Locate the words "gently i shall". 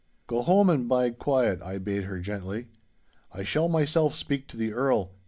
2.19-3.69